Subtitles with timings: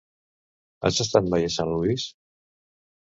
[0.89, 2.09] Has estat mai a Sant Lluís?